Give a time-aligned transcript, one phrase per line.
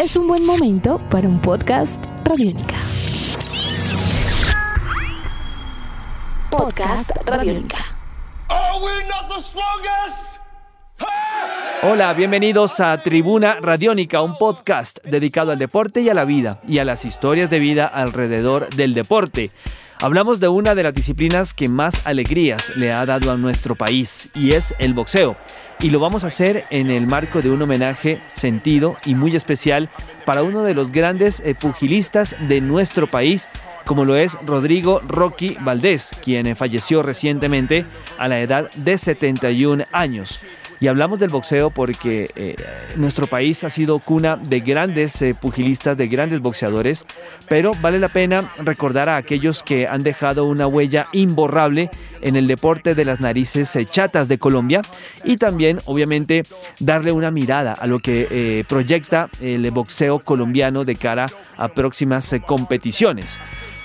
[0.00, 2.76] es un buen momento para un podcast Radiónica.
[6.50, 7.84] Podcast Radiónica.
[11.82, 16.78] Hola, bienvenidos a Tribuna Radiónica, un podcast dedicado al deporte y a la vida y
[16.78, 19.50] a las historias de vida alrededor del deporte.
[20.02, 24.30] Hablamos de una de las disciplinas que más alegrías le ha dado a nuestro país
[24.34, 25.36] y es el boxeo.
[25.78, 29.90] Y lo vamos a hacer en el marco de un homenaje sentido y muy especial
[30.24, 33.46] para uno de los grandes eh, pugilistas de nuestro país,
[33.84, 37.84] como lo es Rodrigo Rocky Valdés, quien falleció recientemente
[38.16, 40.40] a la edad de 71 años.
[40.80, 42.56] Y hablamos del boxeo porque eh,
[42.96, 47.04] nuestro país ha sido cuna de grandes eh, pugilistas, de grandes boxeadores,
[47.48, 51.90] pero vale la pena recordar a aquellos que han dejado una huella imborrable
[52.22, 54.80] en el deporte de las narices eh, chatas de Colombia
[55.22, 56.44] y también obviamente
[56.78, 63.38] darle una mirada a lo que proyecta el boxeo colombiano de cara a próximas competiciones.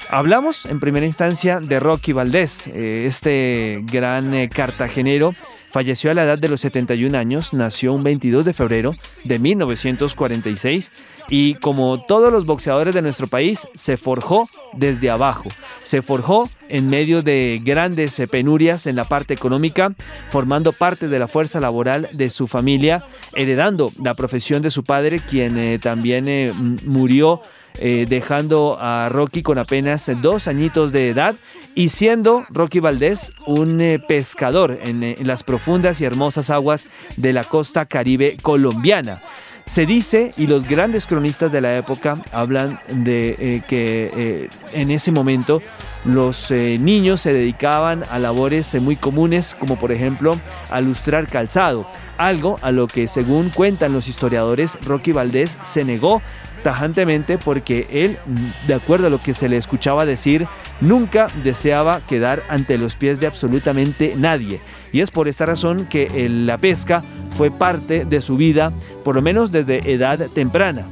[0.10, 5.34] Hablamos en primera instancia de Rocky Valdés, este gran cartagenero
[5.76, 8.96] Falleció a la edad de los 71 años, nació un 22 de febrero
[9.26, 10.94] de 1946
[11.28, 15.50] y como todos los boxeadores de nuestro país, se forjó desde abajo.
[15.84, 19.94] Se forjó en medio de grandes penurias en la parte económica,
[20.30, 23.04] formando parte de la fuerza laboral de su familia,
[23.34, 26.54] heredando la profesión de su padre, quien eh, también eh,
[26.86, 27.42] murió
[27.78, 31.36] eh, dejando a Rocky con apenas dos añitos de edad
[31.74, 36.88] y siendo Rocky Valdés un eh, pescador en, en las profundas y hermosas aguas
[37.18, 39.20] de la costa caribe colombiana.
[39.66, 45.12] Se dice, y los grandes cronistas de la época hablan de eh, que en ese
[45.12, 45.60] momento
[46.06, 50.38] los niños se dedicaban a labores muy comunes, como por ejemplo
[50.70, 51.88] a lustrar calzado,
[52.18, 56.22] algo a lo que según cuentan los historiadores Rocky Valdés se negó
[56.66, 58.18] tajantemente porque él,
[58.66, 60.48] de acuerdo a lo que se le escuchaba decir,
[60.82, 64.62] nunca deseaba quedar ante los pies de absolutamente nadie.
[64.92, 67.04] Y es por esta razón que la pesca
[67.34, 68.74] fue parte de su vida,
[69.04, 70.88] por lo menos desde edad temprana.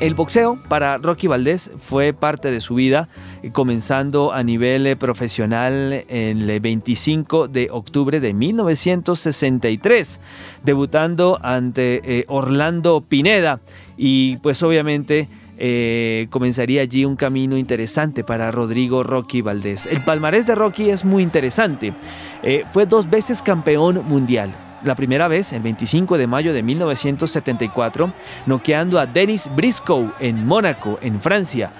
[0.00, 3.08] El boxeo para Rocky Valdés fue parte de su vida,
[3.52, 10.20] comenzando a nivel eh, profesional el 25 de octubre de 1963,
[10.64, 13.60] debutando ante eh, Orlando Pineda
[13.96, 19.86] y pues obviamente eh, comenzaría allí un camino interesante para Rodrigo Rocky Valdés.
[19.86, 21.94] El palmarés de Rocky es muy interesante.
[22.42, 24.65] Eh, fue dos veces campeón mundial.
[24.86, 28.12] La primera vez, el 25 de mayo de 1974,
[28.46, 31.72] noqueando a Denis Briscoe en Mónaco, en Francia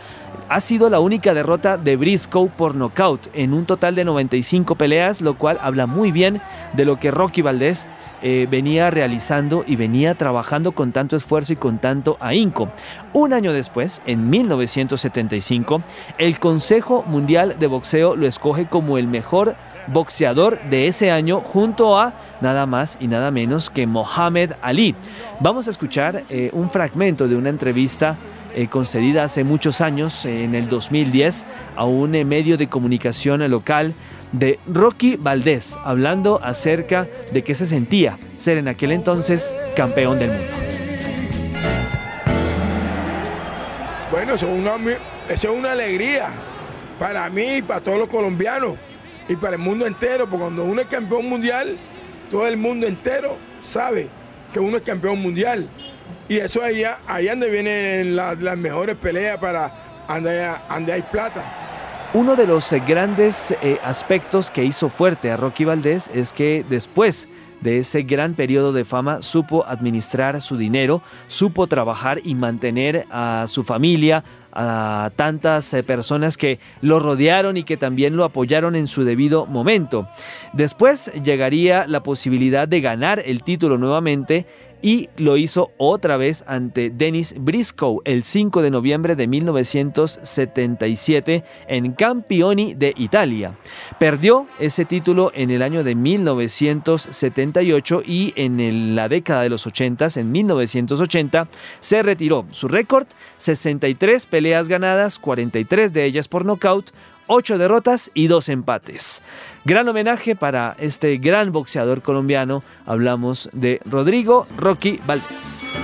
[0.48, 5.20] ha sido la única derrota de Briscoe por nocaut en un total de 95 peleas,
[5.20, 6.40] lo cual habla muy bien
[6.74, 7.88] de lo que Rocky Valdés
[8.22, 12.68] eh, venía realizando y venía trabajando con tanto esfuerzo y con tanto ahínco.
[13.12, 15.82] Un año después, en 1975,
[16.18, 19.56] el Consejo Mundial de Boxeo lo escoge como el mejor
[19.88, 24.94] boxeador de ese año junto a nada más y nada menos que Mohamed Ali.
[25.40, 28.16] Vamos a escuchar eh, un fragmento de una entrevista
[28.54, 31.46] eh, concedida hace muchos años, en el 2010,
[31.76, 33.94] a un eh, medio de comunicación local
[34.32, 40.30] de Rocky Valdés, hablando acerca de qué se sentía ser en aquel entonces campeón del
[40.30, 40.52] mundo.
[44.10, 44.76] Bueno, eso es una,
[45.28, 46.28] eso es una alegría
[46.98, 48.76] para mí y para todos los colombianos
[49.28, 51.78] y para el mundo entero, porque cuando uno es campeón mundial,
[52.30, 54.08] todo el mundo entero sabe
[54.52, 55.68] que uno es campeón mundial.
[56.28, 61.44] Y eso allá, allá donde vienen las, mejores peleas para donde, hay plata.
[62.14, 66.64] Uno de los eh, grandes eh, aspectos que hizo fuerte a Rocky Valdés es que
[66.68, 67.28] después
[67.60, 73.46] de ese gran periodo de fama supo administrar su dinero, supo trabajar y mantener a
[73.48, 78.86] su familia, a tantas eh, personas que lo rodearon y que también lo apoyaron en
[78.86, 80.08] su debido momento.
[80.54, 84.46] Después llegaría la posibilidad de ganar el título nuevamente
[84.82, 91.92] y lo hizo otra vez ante Dennis Briscoe el 5 de noviembre de 1977 en
[91.92, 93.56] Campioni de Italia.
[93.98, 100.08] Perdió ese título en el año de 1978 y en la década de los 80,
[100.16, 101.48] en 1980,
[101.80, 102.44] se retiró.
[102.50, 103.06] Su récord,
[103.38, 106.90] 63 peleas ganadas, 43 de ellas por nocaut,
[107.26, 109.22] 8 derrotas y 2 empates.
[109.64, 112.62] Gran homenaje para este gran boxeador colombiano.
[112.86, 115.82] Hablamos de Rodrigo Rocky Valdés.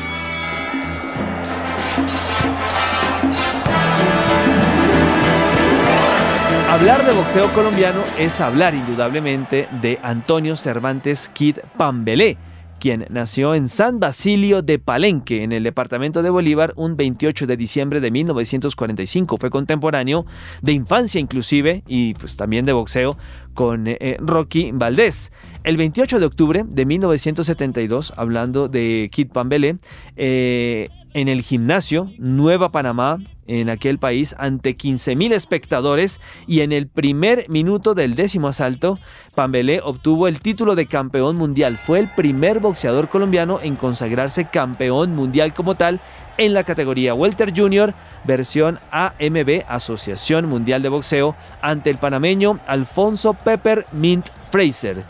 [6.71, 12.39] Hablar de boxeo colombiano es hablar indudablemente de Antonio Cervantes Kid Pambelé
[12.83, 17.57] quien nació en San Basilio de Palenque, en el departamento de Bolívar, un 28 de
[17.57, 19.37] diciembre de 1945.
[19.37, 20.27] Fue contemporáneo
[20.63, 23.17] de infancia inclusive y pues también de boxeo
[23.55, 25.33] con eh, eh, Rocky Valdés.
[25.65, 29.77] El 28 de octubre de 1972, hablando de Kid Pambele,
[30.17, 36.87] eh, en el gimnasio Nueva Panamá, en aquel país, ante 15.000 espectadores y en el
[36.89, 38.99] primer minuto del décimo asalto,
[39.35, 41.77] Pambelé obtuvo el título de campeón mundial.
[41.77, 46.01] Fue el primer boxeador colombiano en consagrarse campeón mundial como tal
[46.39, 47.95] en la categoría Welter Junior,
[48.25, 55.05] versión AMB, Asociación Mundial de Boxeo, ante el panameño Alfonso Pepper Mint Fraser.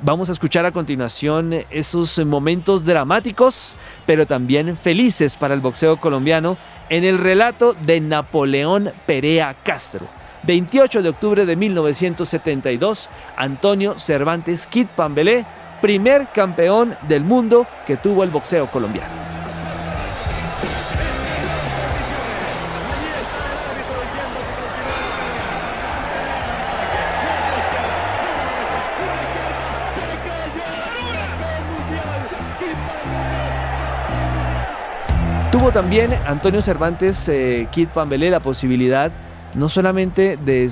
[0.00, 3.76] Vamos a escuchar a continuación esos momentos dramáticos,
[4.06, 6.56] pero también felices para el boxeo colombiano
[6.88, 10.06] en el relato de Napoleón Perea Castro.
[10.44, 15.44] 28 de octubre de 1972, Antonio Cervantes Kid Pambelé,
[15.82, 19.27] primer campeón del mundo que tuvo el boxeo colombiano.
[35.72, 39.12] También Antonio Cervantes eh, Kid Pambelé la posibilidad
[39.54, 40.70] no solamente de,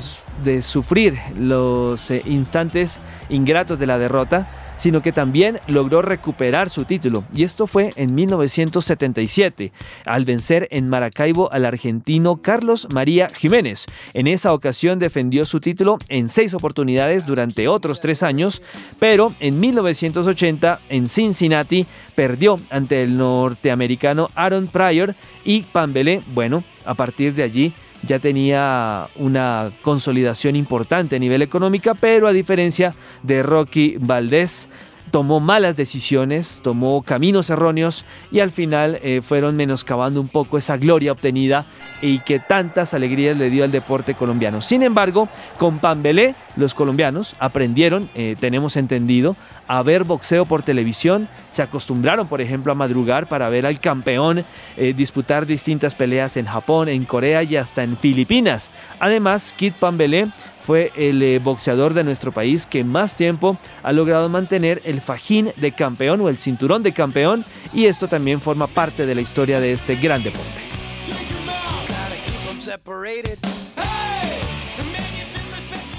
[0.63, 7.25] sufrir los eh, instantes ingratos de la derrota, sino que también logró recuperar su título.
[7.35, 9.73] Y esto fue en 1977,
[10.05, 13.87] al vencer en Maracaibo al argentino Carlos María Jiménez.
[14.15, 18.63] En esa ocasión defendió su título en seis oportunidades durante otros tres años,
[18.99, 25.15] pero en 1980 en Cincinnati perdió ante el norteamericano Aaron Pryor
[25.45, 27.73] y Pambelé, bueno, a partir de allí
[28.07, 34.69] ya tenía una consolidación importante a nivel económica, pero a diferencia de Rocky Valdés,
[35.11, 40.77] tomó malas decisiones, tomó caminos erróneos y al final eh, fueron menoscabando un poco esa
[40.77, 41.65] gloria obtenida
[42.03, 44.61] y que tantas alegrías le dio al deporte colombiano.
[44.61, 49.37] Sin embargo, con Pambelé, los colombianos aprendieron, eh, tenemos entendido,
[49.69, 54.45] a ver boxeo por televisión, se acostumbraron, por ejemplo, a madrugar para ver al campeón
[54.77, 58.71] eh, disputar distintas peleas en Japón, en Corea y hasta en Filipinas.
[59.01, 60.29] Además, Kid Pambelé
[60.67, 65.53] fue el eh, boxeador de nuestro país que más tiempo ha logrado mantener el fajín
[65.57, 69.61] de campeón o el cinturón de campeón y esto también forma parte de la historia
[69.61, 70.43] de este gran deporte.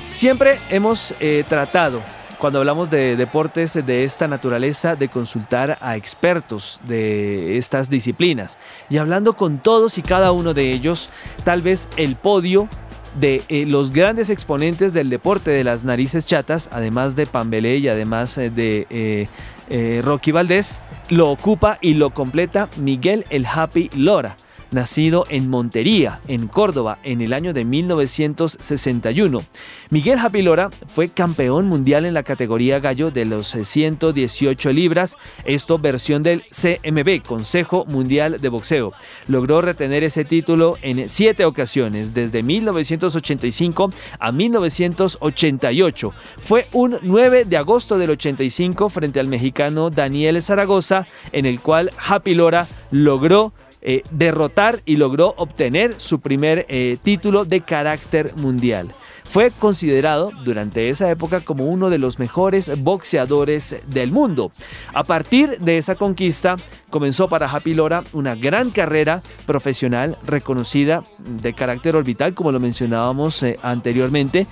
[0.09, 2.01] Siempre hemos eh, tratado,
[2.37, 8.57] cuando hablamos de deportes de esta naturaleza, de consultar a expertos de estas disciplinas.
[8.89, 11.09] Y hablando con todos y cada uno de ellos,
[11.45, 12.67] tal vez el podio
[13.15, 17.87] de eh, los grandes exponentes del deporte de las narices chatas, además de Pambelé y
[17.87, 24.37] además eh, de Rocky Valdés, lo ocupa y lo completa Miguel el Happy Lora
[24.71, 29.43] nacido en Montería, en Córdoba, en el año de 1961.
[29.89, 36.23] Miguel Japilora fue campeón mundial en la categoría gallo de los 118 libras, esto versión
[36.23, 38.93] del CMB, Consejo Mundial de Boxeo.
[39.27, 46.13] Logró retener ese título en siete ocasiones, desde 1985 a 1988.
[46.37, 51.91] Fue un 9 de agosto del 85 frente al mexicano Daniel Zaragoza, en el cual
[51.97, 58.93] Japilora logró eh, derrotar y logró obtener su primer eh, título de carácter mundial.
[59.29, 64.51] Fue considerado durante esa época como uno de los mejores boxeadores del mundo.
[64.93, 66.55] A partir de esa conquista
[66.89, 73.43] comenzó para Happy Lora una gran carrera profesional reconocida de carácter orbital, como lo mencionábamos
[73.43, 74.47] eh, anteriormente,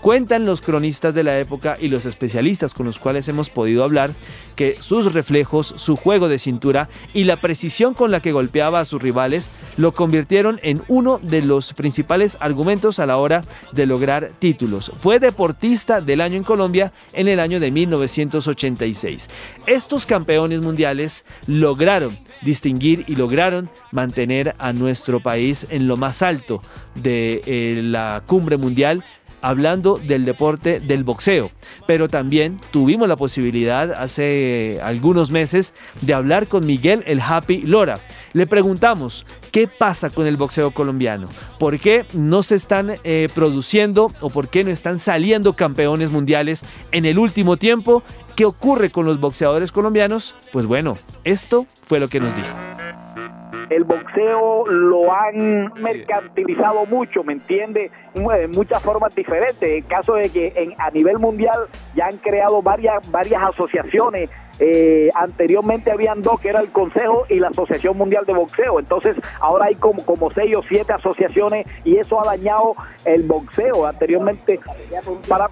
[0.00, 4.12] cuentan los cronistas de la época y los especialistas con los cuales hemos podido hablar
[4.56, 8.84] que sus reflejos, su juego de cintura y la precisión con la que golpeaba a
[8.84, 14.32] sus rivales lo convirtieron en uno de los principales argumentos a la hora de lograr
[14.38, 14.90] títulos.
[14.96, 19.30] Fue deportista del año en Colombia en el año de 1986.
[19.66, 26.62] Estos campeones mundiales lograron distinguir y lograron mantener a nuestro país en lo más alto
[26.94, 29.04] de eh, la cumbre mundial
[29.42, 31.50] hablando del deporte del boxeo.
[31.86, 38.00] Pero también tuvimos la posibilidad hace algunos meses de hablar con Miguel el Happy Lora.
[38.32, 41.28] Le preguntamos qué pasa con el boxeo colombiano,
[41.58, 46.64] por qué no se están eh, produciendo o por qué no están saliendo campeones mundiales
[46.92, 48.02] en el último tiempo.
[48.36, 50.34] ¿Qué ocurre con los boxeadores colombianos?
[50.52, 52.48] Pues bueno, esto fue lo que nos dijo
[53.70, 57.90] el boxeo lo han mercantilizado mucho, ¿me entiende?
[58.14, 59.62] En muchas formas diferentes.
[59.62, 64.30] En caso de que en, a nivel mundial ya han creado varias, varias asociaciones
[64.60, 68.78] eh, anteriormente habían dos, que era el Consejo y la Asociación Mundial de Boxeo.
[68.78, 72.74] Entonces, ahora hay como, como seis o siete asociaciones y eso ha dañado
[73.04, 73.86] el boxeo.
[73.86, 74.60] Anteriormente,
[75.28, 75.48] para,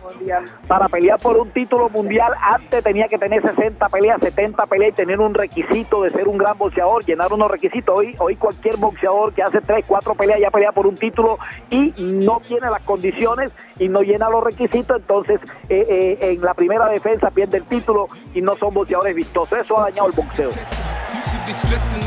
[0.67, 4.95] para pelear por un título mundial, antes tenía que tener 60 peleas, 70 peleas y
[4.97, 7.97] tener un requisito de ser un gran boxeador, llenar unos requisitos.
[7.97, 11.39] Hoy, hoy cualquier boxeador que hace 3, 4 peleas ya pelea por un título
[11.71, 16.55] y no tiene las condiciones y no llena los requisitos, entonces eh, eh, en la
[16.55, 19.59] primera defensa pierde el título y no son boxeadores vistosos.
[19.61, 20.51] Eso ha dañado el boxeo.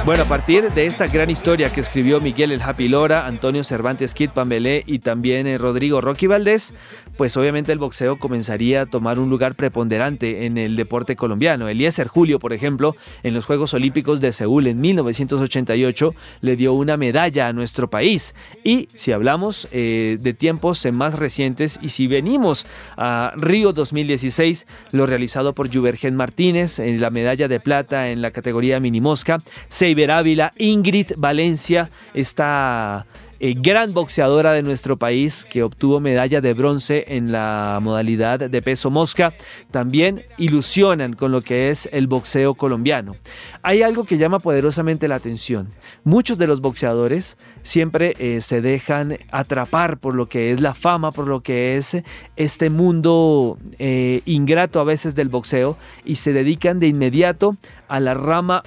[0.06, 4.14] Bueno, a partir de esta gran historia que escribió Miguel El Happy Lora, Antonio Cervantes
[4.14, 6.74] Kid Pambelé y también eh, Rodrigo Rocky Valdés,
[7.18, 11.68] pues obviamente el boxeo comenzaría a tomar un lugar preponderante en el deporte colombiano.
[11.68, 16.96] Eliezer Julio, por ejemplo, en los Juegos Olímpicos de Seúl en 1988 le dio una
[16.96, 18.36] medalla a nuestro país.
[18.64, 22.66] Y si hablamos eh, de tiempos más recientes y si venimos
[22.96, 28.32] a Río 2016, lo realizado por Juvergen Martínez en la medalla de plata en la
[28.32, 33.06] categoría mini mosca, Seiber Ávila, Ingrid Valencia, está
[33.42, 38.62] eh, gran boxeadora de nuestro país que obtuvo medalla de bronce en la modalidad de
[38.62, 39.34] peso mosca,
[39.72, 43.16] también ilusionan con lo que es el boxeo colombiano.
[43.62, 45.70] Hay algo que llama poderosamente la atención.
[46.04, 51.14] Muchos de los boxeadores siempre eh, se dejan atrapar por lo que es la fama,
[51.14, 51.96] por lo que es
[52.36, 57.56] este mundo eh, ingrato a veces del boxeo y se dedican de inmediato
[57.90, 58.64] a la rama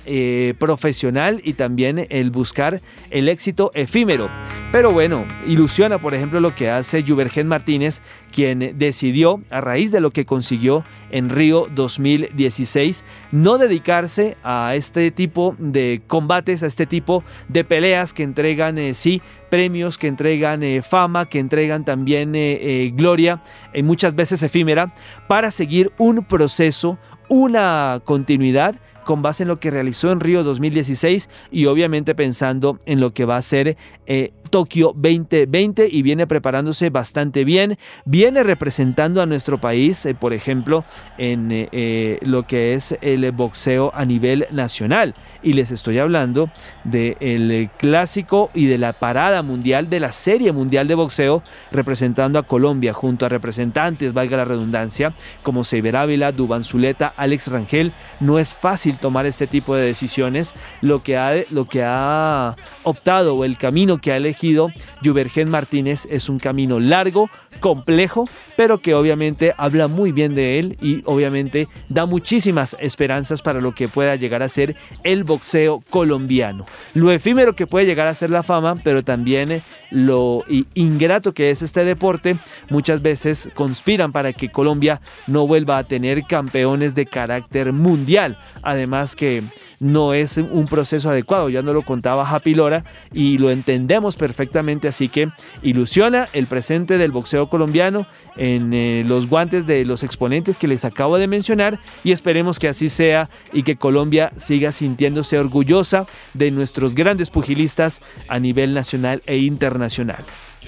[0.58, 4.28] profesional y también el buscar el éxito efímero.
[4.72, 8.00] Pero bueno, ilusiona por ejemplo lo que hace Juvergen Martínez,
[8.32, 15.10] quien decidió, a raíz de lo que consiguió en Río 2016, no dedicarse a este
[15.10, 20.62] tipo de combates, a este tipo de peleas que entregan, eh, sí, premios, que entregan
[20.62, 23.42] eh, fama, que entregan también eh, gloria,
[23.82, 24.94] muchas veces efímera,
[25.28, 26.98] para seguir un proceso,
[27.28, 33.00] una continuidad con base en lo que realizó en Río 2016 y obviamente pensando en
[33.00, 39.22] lo que va a ser eh, Tokio 2020 y viene preparándose bastante bien, viene representando
[39.22, 40.84] a nuestro país, eh, por ejemplo,
[41.16, 45.14] en eh, lo que es el boxeo a nivel nacional.
[45.42, 46.50] Y les estoy hablando
[46.84, 52.42] del clásico y de la parada mundial de la serie mundial de boxeo representando a
[52.42, 57.92] Colombia junto a representantes, valga la redundancia, como Seiber Ávila, Duban Zuleta, Alex Rangel.
[58.20, 60.54] No es fácil tomar este tipo de decisiones.
[60.80, 64.70] Lo que ha, lo que ha optado o el camino que ha elegido
[65.04, 67.30] Juvergen Martínez es un camino largo,
[67.60, 73.60] complejo, pero que obviamente habla muy bien de él y obviamente da muchísimas esperanzas para
[73.60, 76.66] lo que pueda llegar a ser el boxeo colombiano.
[76.94, 80.44] Lo efímero que puede llegar a ser la fama, pero también lo
[80.74, 82.36] ingrato que es este deporte,
[82.70, 88.38] muchas veces conspiran para que Colombia no vuelva a tener campeones de carácter mundial.
[88.62, 89.42] Además que
[89.82, 94.88] no es un proceso adecuado, ya no lo contaba Happy Lora y lo entendemos perfectamente,
[94.88, 95.28] así que
[95.62, 100.84] ilusiona el presente del boxeo colombiano en eh, los guantes de los exponentes que les
[100.84, 106.50] acabo de mencionar y esperemos que así sea y que Colombia siga sintiéndose orgullosa de
[106.50, 110.24] nuestros grandes pugilistas a nivel nacional e internacional.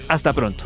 [0.09, 0.65] Hasta pronto.